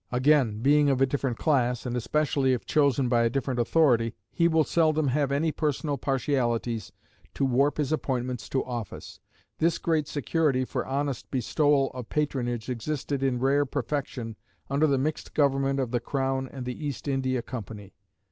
[0.11, 4.47] Again, being of a different class, and especially if chosen by a different authority, he
[4.47, 6.91] will seldom have any personal partialities
[7.35, 9.19] to warp his appointments to office.
[9.59, 14.37] This great security for honest bestowal of patronage existed in rare perfection
[14.71, 17.93] under the mixed government of the crown and the East India Company.